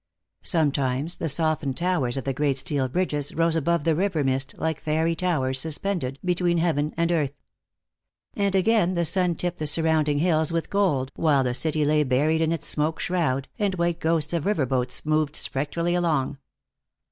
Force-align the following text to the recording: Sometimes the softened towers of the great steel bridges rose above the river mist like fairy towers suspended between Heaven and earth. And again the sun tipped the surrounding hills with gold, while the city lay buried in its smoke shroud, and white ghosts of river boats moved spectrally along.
Sometimes 0.41 1.17
the 1.17 1.29
softened 1.29 1.77
towers 1.77 2.17
of 2.17 2.23
the 2.23 2.33
great 2.33 2.57
steel 2.57 2.89
bridges 2.89 3.35
rose 3.35 3.55
above 3.55 3.83
the 3.83 3.93
river 3.93 4.23
mist 4.23 4.57
like 4.57 4.81
fairy 4.81 5.15
towers 5.15 5.59
suspended 5.59 6.17
between 6.25 6.57
Heaven 6.57 6.91
and 6.97 7.11
earth. 7.11 7.35
And 8.33 8.55
again 8.55 8.95
the 8.95 9.05
sun 9.05 9.35
tipped 9.35 9.59
the 9.59 9.67
surrounding 9.67 10.17
hills 10.17 10.51
with 10.51 10.71
gold, 10.71 11.11
while 11.15 11.43
the 11.43 11.53
city 11.53 11.85
lay 11.85 12.03
buried 12.03 12.41
in 12.41 12.51
its 12.51 12.65
smoke 12.65 12.99
shroud, 12.99 13.47
and 13.59 13.75
white 13.75 13.99
ghosts 13.99 14.33
of 14.33 14.47
river 14.47 14.65
boats 14.65 15.05
moved 15.05 15.35
spectrally 15.35 15.93
along. 15.93 16.39